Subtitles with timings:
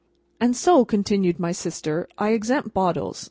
[0.39, 3.19] "And so," continued my sister, "I exempt Bottles.